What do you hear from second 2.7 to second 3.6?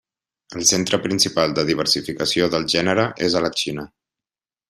gènere és a la